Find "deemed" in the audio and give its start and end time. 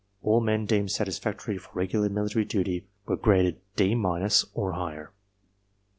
0.65-0.89